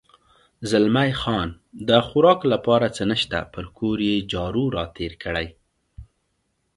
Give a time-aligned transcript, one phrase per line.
[0.69, 1.49] زلمی خان:
[1.87, 5.47] د خوراک لپاره څه نشته، پر کور یې جارو را تېر کړی.